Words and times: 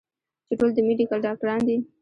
چې 0.47 0.53
ټول 0.59 0.69
د 0.75 0.79
ميډيکل 0.87 1.19
ډاکټران 1.25 1.59
دي 1.67 1.77